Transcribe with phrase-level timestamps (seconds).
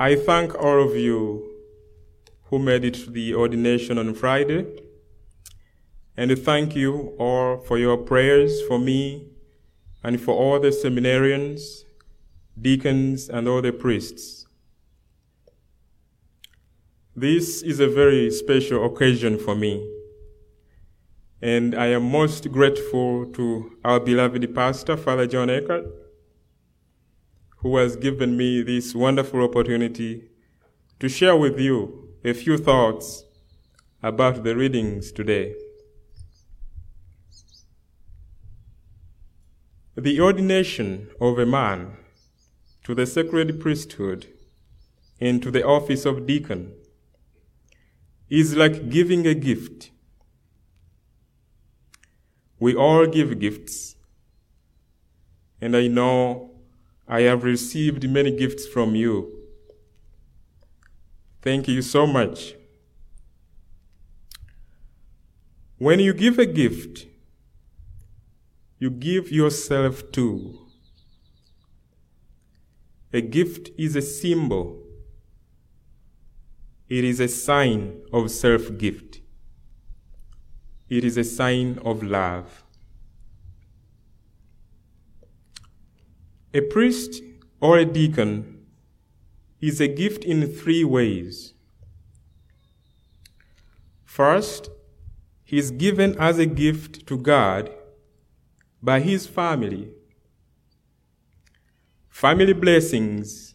[0.00, 1.50] I thank all of you
[2.44, 4.64] who made it to the ordination on Friday.
[6.16, 9.26] And thank you all for your prayers for me
[10.04, 11.82] and for all the seminarians,
[12.60, 14.46] deacons, and all the priests.
[17.16, 19.84] This is a very special occasion for me.
[21.42, 25.86] And I am most grateful to our beloved pastor, Father John Eckert,
[27.58, 30.28] who has given me this wonderful opportunity
[31.00, 33.24] to share with you a few thoughts
[34.02, 35.54] about the readings today.
[39.96, 41.96] The ordination of a man
[42.84, 44.26] to the sacred priesthood
[45.20, 46.72] and to the office of deacon
[48.30, 49.90] is like giving a gift.
[52.60, 53.96] We all give gifts,
[55.60, 56.57] and I know
[57.08, 59.32] I have received many gifts from you.
[61.40, 62.54] Thank you so much.
[65.78, 67.06] When you give a gift,
[68.78, 70.66] you give yourself too.
[73.12, 74.84] A gift is a symbol
[76.88, 79.20] it is a sign of self gift.
[80.88, 82.64] It is a sign of love.
[86.54, 87.22] A priest
[87.60, 88.66] or a deacon
[89.60, 91.52] is a gift in three ways.
[94.04, 94.70] First,
[95.44, 97.70] he is given as a gift to God
[98.82, 99.90] by his family.
[102.08, 103.54] Family blessings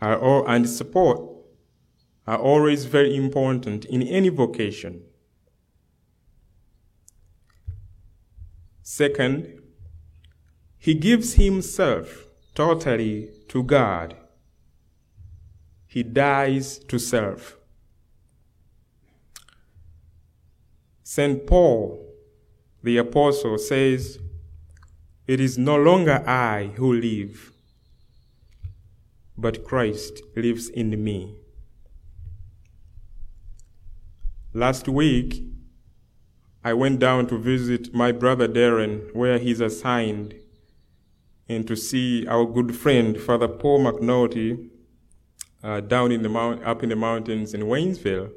[0.00, 1.20] are all and support
[2.26, 5.02] are always very important in any vocation.
[8.82, 9.60] Second,
[10.84, 14.14] he gives himself totally to God.
[15.86, 17.56] He dies to self.
[21.02, 21.46] St.
[21.46, 22.06] Paul,
[22.82, 24.18] the apostle, says,
[25.26, 27.50] It is no longer I who live,
[29.38, 31.34] but Christ lives in me.
[34.52, 35.44] Last week,
[36.62, 40.34] I went down to visit my brother Darren, where he's assigned,
[41.48, 44.68] and to see our good friend, Father Paul McNulty,
[45.62, 48.30] uh, down in the mount, up in the mountains in Waynesville.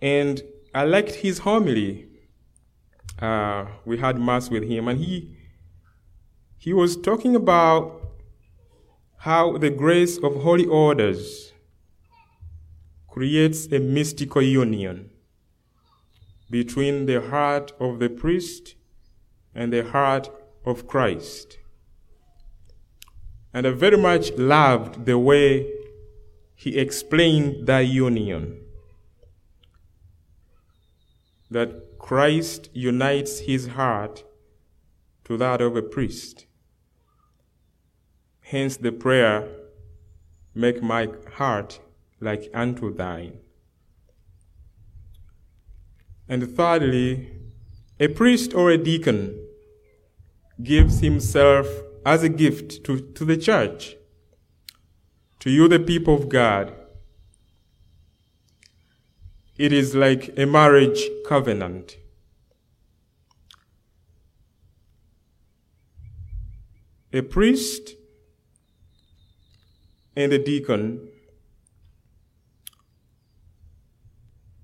[0.00, 0.42] And
[0.74, 2.08] I liked his homily.
[3.20, 5.36] Uh, we had mass with him, and he
[6.56, 8.00] he was talking about
[9.18, 11.52] how the grace of holy orders
[13.08, 15.10] creates a mystical union
[16.50, 18.74] between the heart of the priest
[19.54, 20.30] and the heart
[20.64, 21.58] of Christ.
[23.52, 25.72] And I very much loved the way
[26.54, 28.60] he explained that union.
[31.50, 34.24] That Christ unites his heart
[35.24, 36.46] to that of a priest.
[38.40, 39.48] Hence the prayer,
[40.54, 41.80] make my heart
[42.20, 43.38] like unto thine.
[46.28, 47.32] And thirdly,
[47.98, 49.49] a priest or a deacon
[50.62, 51.66] gives himself
[52.04, 53.96] as a gift to, to the church,
[55.38, 56.72] to you, the people of God.
[59.56, 61.96] It is like a marriage covenant.
[67.12, 67.94] A priest
[70.16, 71.08] and a deacon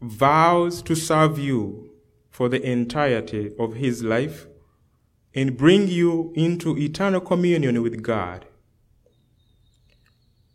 [0.00, 1.90] vows to serve you
[2.30, 4.46] for the entirety of his life
[5.38, 8.44] and bring you into eternal communion with God.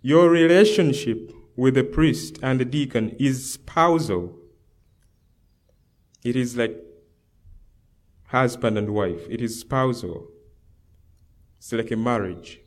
[0.01, 4.37] Your relationship with the priest and the deacon is spousal.
[6.21, 6.75] It is like
[8.25, 9.25] husband and wife.
[9.29, 10.27] It is spousal.
[11.59, 12.59] It's like a marriage.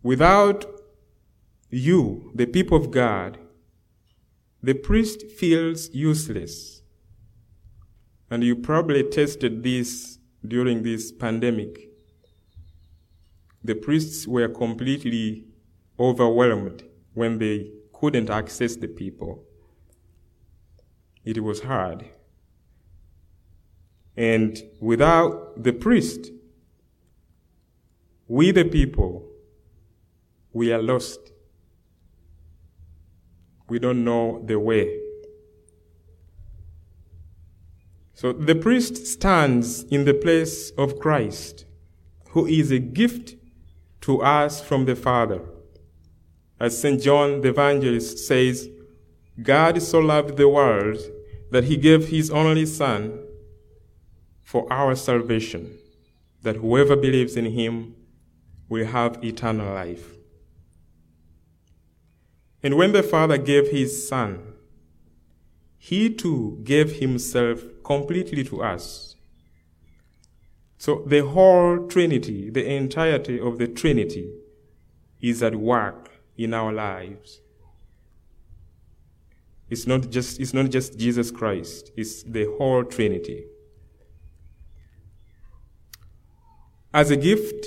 [0.00, 0.64] Without
[1.70, 3.36] you, the people of God,
[4.62, 6.79] the priest feels useless.
[8.30, 11.90] And you probably tested this during this pandemic.
[13.62, 15.44] The priests were completely
[15.98, 16.84] overwhelmed
[17.14, 19.44] when they couldn't access the people.
[21.24, 22.08] It was hard.
[24.16, 26.30] And without the priest,
[28.28, 29.28] we the people,
[30.52, 31.30] we are lost
[33.70, 34.98] we don't know the way.
[38.20, 41.64] So the priest stands in the place of Christ,
[42.32, 43.36] who is a gift
[44.02, 45.40] to us from the Father.
[46.60, 47.00] As St.
[47.00, 48.68] John the Evangelist says,
[49.42, 50.98] God so loved the world
[51.50, 53.24] that he gave his only Son
[54.42, 55.78] for our salvation,
[56.42, 57.94] that whoever believes in him
[58.68, 60.12] will have eternal life.
[62.62, 64.52] And when the Father gave his Son,
[65.78, 69.16] he too gave himself completely to us.
[70.78, 74.32] So the whole Trinity, the entirety of the Trinity,
[75.20, 77.40] is at work in our lives.
[79.68, 83.46] It's not just, it's not just Jesus Christ, it's the whole Trinity.
[86.94, 87.66] As a gift,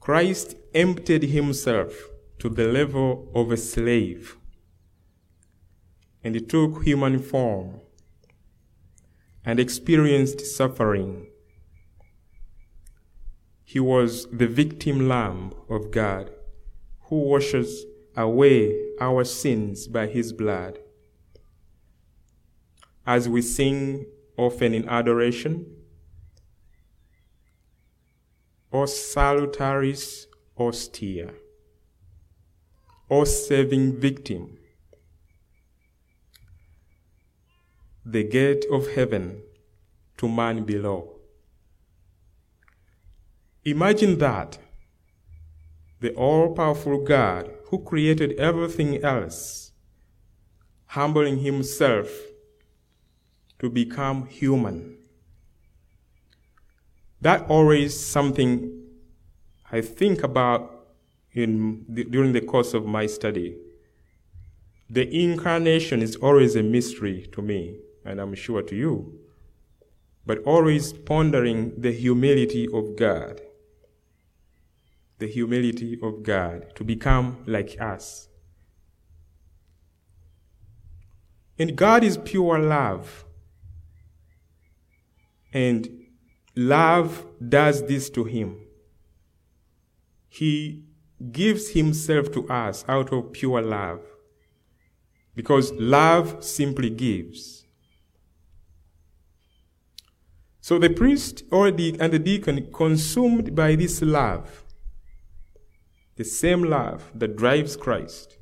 [0.00, 1.92] Christ emptied himself
[2.38, 4.38] to the level of a slave
[6.22, 7.80] and he took human form
[9.44, 11.26] and experienced suffering.
[13.62, 16.30] He was the victim lamb of God
[17.08, 17.84] who washes
[18.16, 20.78] away our sins by his blood.
[23.06, 24.06] As we sing
[24.36, 25.66] often in adoration,
[28.72, 30.26] O salutaris
[30.56, 31.34] Hostia,
[33.10, 34.58] O saving victim,
[38.04, 39.42] the gate of heaven
[40.18, 41.14] to man below.
[43.64, 44.58] Imagine that
[46.00, 49.72] the all powerful God who created everything else,
[50.86, 52.10] humbling himself
[53.58, 54.98] to become human.
[57.22, 58.82] That always something
[59.72, 60.88] I think about
[61.32, 63.56] in the, during the course of my study.
[64.90, 69.20] The incarnation is always a mystery to me, and I'm sure to you,
[70.26, 73.40] but always pondering the humility of God
[75.18, 78.28] the humility of God to become like us.
[81.58, 83.24] And God is pure love.
[85.52, 85.88] And
[86.56, 88.60] love does this to him.
[90.28, 90.84] He
[91.30, 94.00] gives himself to us out of pure love.
[95.36, 97.63] Because love simply gives.
[100.64, 104.64] So the priest or the, and the deacon, consumed by this love,
[106.16, 108.38] the same love that drives Christ.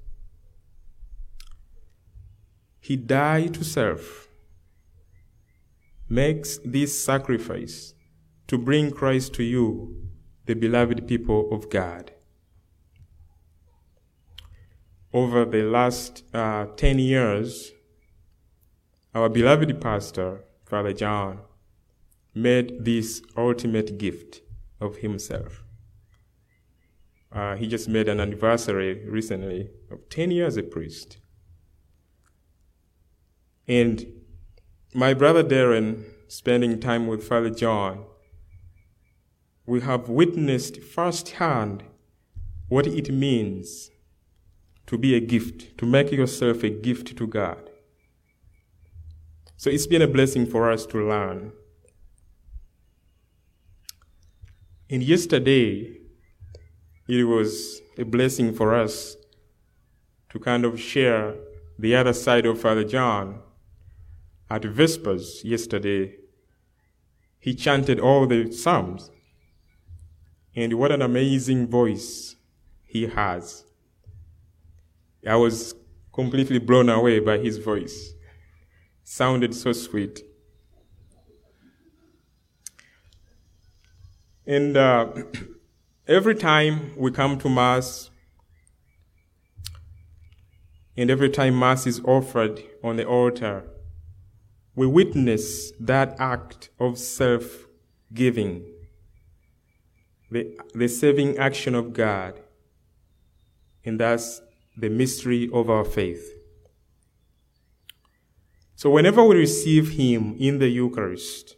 [2.79, 4.29] He died to serve,
[6.09, 7.95] makes this sacrifice
[8.47, 10.07] to bring Christ to you,
[10.47, 12.13] the beloved people of God.
[15.13, 17.73] Over the last uh, 10 years,
[19.13, 21.41] our beloved pastor, Father John,
[22.35, 24.41] made this ultimate gift
[24.81, 25.63] of himself.
[27.31, 31.19] Uh, he just made an anniversary recently of 10 years a priest.
[33.67, 34.07] And
[34.95, 38.05] my brother Darren, spending time with Father John,
[39.65, 41.85] we have witnessed firsthand
[42.69, 43.91] what it means
[44.87, 47.71] to be a gift, to make yourself a gift to God.
[49.57, 51.53] So it's been a blessing for us to learn.
[54.93, 56.01] And yesterday,
[57.09, 59.17] it was a blessing for us
[60.29, 61.35] to kind of share
[61.79, 63.41] the other side of Father John.
[64.51, 66.17] At Vespers yesterday,
[67.39, 69.11] he chanted all the Psalms.
[70.55, 72.37] And what an amazing voice
[72.85, 73.65] he has.
[75.27, 75.75] I was
[76.13, 78.13] completely blown away by his voice.
[79.05, 80.23] Sounded so sweet.
[84.47, 85.07] And uh,
[86.09, 88.11] Every time we come to Mass,
[90.97, 93.63] and every time Mass is offered on the altar,
[94.75, 97.67] we witness that act of self
[98.13, 98.65] giving,
[100.29, 102.41] the, the saving action of God,
[103.85, 104.43] and thus
[104.77, 106.33] the mystery of our faith.
[108.75, 111.55] So, whenever we receive Him in the Eucharist,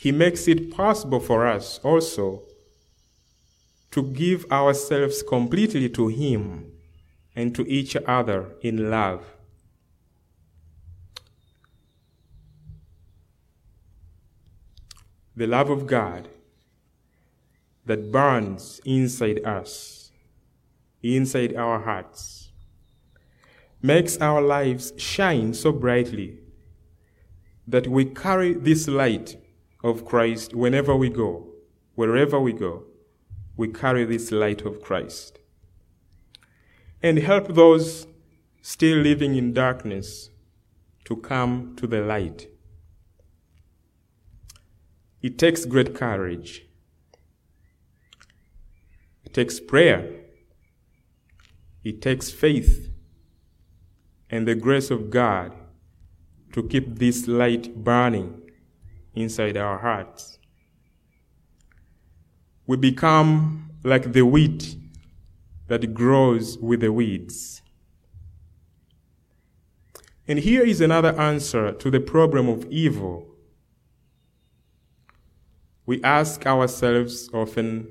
[0.00, 2.44] he makes it possible for us also
[3.90, 6.72] to give ourselves completely to Him
[7.36, 9.22] and to each other in love.
[15.36, 16.30] The love of God
[17.84, 20.12] that burns inside us,
[21.02, 22.52] inside our hearts,
[23.82, 26.38] makes our lives shine so brightly
[27.68, 29.36] that we carry this light
[29.82, 31.48] of Christ whenever we go,
[31.94, 32.84] wherever we go,
[33.56, 35.38] we carry this light of Christ.
[37.02, 38.06] And help those
[38.62, 40.30] still living in darkness
[41.04, 42.48] to come to the light.
[45.22, 46.66] It takes great courage.
[49.24, 50.10] It takes prayer.
[51.84, 52.90] It takes faith
[54.30, 55.52] and the grace of God
[56.52, 58.40] to keep this light burning
[59.14, 60.38] inside our hearts.
[62.66, 64.76] We become like the wheat
[65.68, 67.62] that grows with the weeds.
[70.28, 73.26] And here is another answer to the problem of evil.
[75.86, 77.88] We ask ourselves often,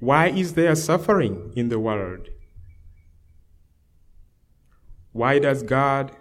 [0.00, 2.28] why is there suffering in the world?
[5.12, 6.12] Why does God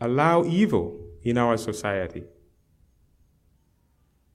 [0.00, 2.24] allow evil in our society?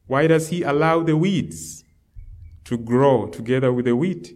[0.07, 1.85] Why does He allow the weeds
[2.65, 4.35] to grow together with the wheat?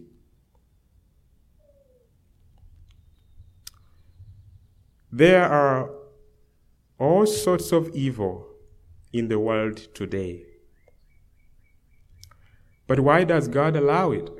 [5.12, 5.90] There are
[6.98, 8.46] all sorts of evil
[9.12, 10.44] in the world today.
[12.86, 14.30] But why does God allow it?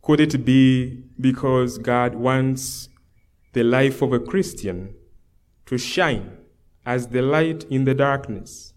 [0.00, 2.88] Could it be because God wants
[3.56, 4.94] the life of a Christian
[5.64, 6.36] to shine
[6.84, 8.74] as the light in the darkness?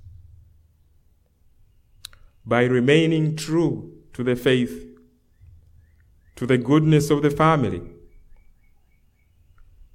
[2.45, 4.88] By remaining true to the faith,
[6.38, 7.81] to the goodness of the family,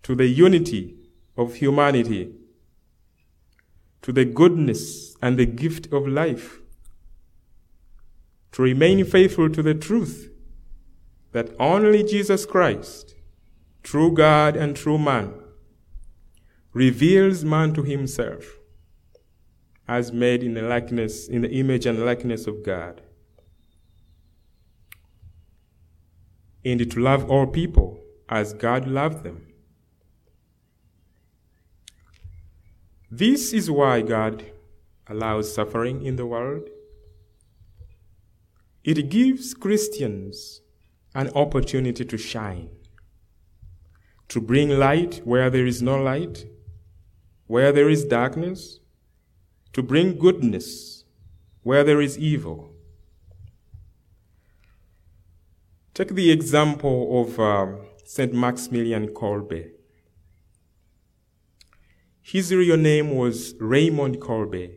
[0.03, 0.97] to the unity
[1.35, 2.35] of humanity,
[4.03, 6.59] to the goodness and the gift of life,
[8.53, 10.31] to remain faithful to the truth
[11.33, 13.15] that only Jesus Christ,
[13.85, 15.35] true God and true man,
[16.73, 18.59] reveals man to himself
[19.87, 23.03] as made in the likeness, in the image and likeness of God.
[26.65, 29.47] And to love all people as God loved them.
[33.11, 34.47] This is why God
[35.07, 36.69] allows suffering in the world.
[38.83, 40.63] It gives Christians
[41.15, 42.71] an opportunity to shine,
[44.29, 46.47] to bring light where there is no light,
[47.47, 48.81] where there is darkness,
[49.73, 51.05] to bring goodness
[51.63, 52.71] where there is evil.
[55.95, 58.33] Take the example of um, St.
[58.33, 59.71] Maximilian Kolbe.
[62.21, 64.77] His real name was Raymond Kolbe,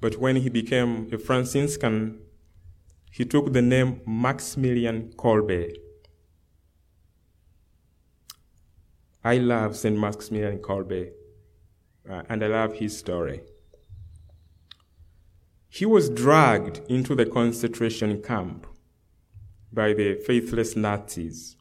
[0.00, 2.20] but when he became a Franciscan,
[3.10, 5.76] he took the name Maximilian Kolbe.
[9.22, 9.98] I love St.
[9.98, 11.10] Maximilian Kolbe,
[12.08, 13.42] uh, and I love his story.
[15.68, 18.66] He was dragged into the concentration camp
[19.72, 21.56] by the faithless Nazis.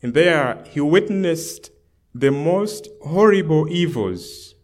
[0.00, 1.70] And there he witnessed
[2.14, 4.54] the most horrible evils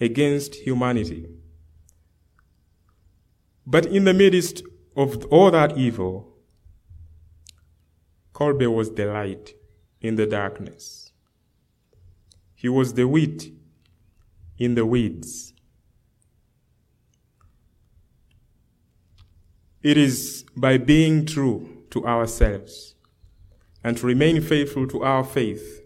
[0.00, 1.26] against humanity.
[3.64, 4.62] But in the midst
[4.96, 6.34] of all that evil,
[8.34, 9.54] Kolbe was the light
[10.00, 11.12] in the darkness.
[12.54, 13.52] He was the wheat
[14.58, 15.52] in the weeds.
[19.82, 22.96] It is by being true to ourselves
[23.84, 25.82] and to remain faithful to our faith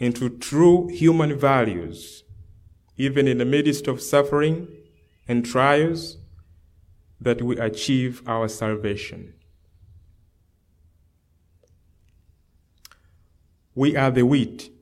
[0.00, 2.24] and to true human values,
[2.96, 4.68] even in the midst of suffering
[5.26, 6.16] and trials,
[7.20, 9.34] that we achieve our salvation.
[13.78, 14.72] We are the wheat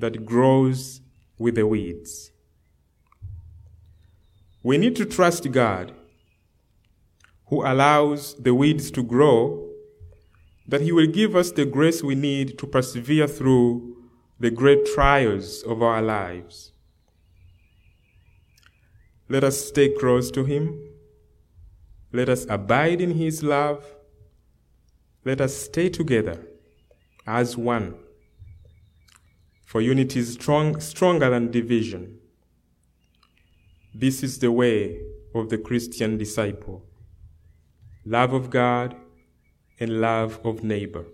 [0.00, 1.00] that grows
[1.38, 2.32] with the weeds.
[4.64, 5.92] We need to trust God,
[7.46, 9.70] who allows the weeds to grow,
[10.66, 13.96] that He will give us the grace we need to persevere through
[14.40, 16.72] the great trials of our lives.
[19.28, 20.82] Let us stay close to Him
[22.12, 23.84] let us abide in His love.
[25.24, 26.44] Let us stay together
[27.28, 27.94] as one.
[29.66, 32.18] For unity is strong, stronger than division.
[33.94, 35.02] This is the way
[35.34, 36.84] of the Christian disciple
[38.06, 38.96] love of God
[39.78, 41.04] and love of neighbor.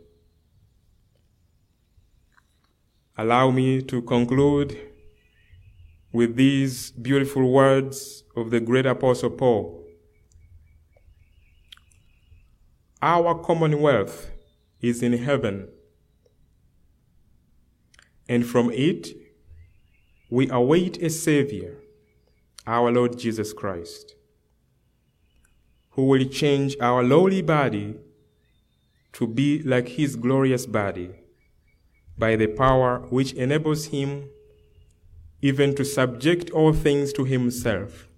[3.18, 4.78] Allow me to conclude
[6.12, 9.84] with these beautiful words of the great apostle Paul.
[13.02, 14.30] Our commonwealth
[14.80, 15.68] is in heaven,
[18.28, 19.08] and from it
[20.30, 21.76] we await a Savior,
[22.66, 24.14] our Lord Jesus Christ,
[25.90, 27.96] who will change our lowly body
[29.12, 31.10] to be like his glorious body
[32.18, 34.28] by the power which enables him
[35.40, 38.08] even to subject all things to himself.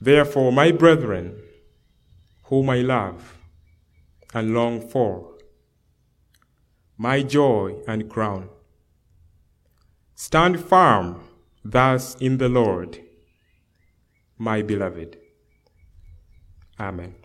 [0.00, 1.40] Therefore, my brethren,
[2.44, 3.36] whom I love
[4.32, 5.34] and long for,
[7.04, 8.46] my joy and crown,
[10.14, 11.18] stand firm
[11.64, 13.00] thus in the Lord,
[14.36, 15.16] my beloved.
[16.78, 17.19] Amen.